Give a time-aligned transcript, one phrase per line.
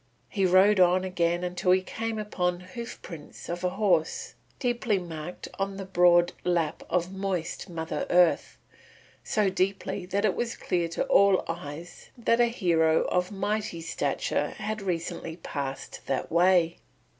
[0.29, 4.97] He rode on again until he came upon the hoof prints of a horse deeply
[4.97, 8.57] marked on the broad lap of moist Mother Earth,
[9.23, 14.55] so deeply that it was clear to all eyes that a hero of mighty stature
[14.57, 16.79] had recently passed that way.